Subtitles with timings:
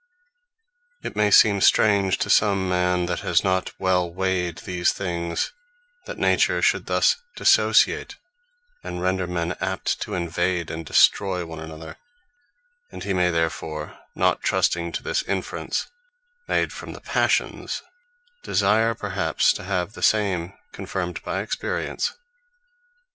[1.03, 5.51] It may seem strange to some man, that has not well weighed these things;
[6.07, 8.15] that Nature should thus dissociate,
[8.83, 11.97] and render men apt to invade, and destroy one another:
[12.91, 15.85] and he may therefore, not trusting to this Inference,
[16.47, 17.83] made from the Passions,
[18.41, 22.11] desire perhaps to have the same confirmed by Experience.